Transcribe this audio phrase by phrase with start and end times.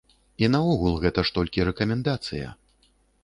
[0.43, 2.47] І наогул, гэта ж толькі рэкамендацыя.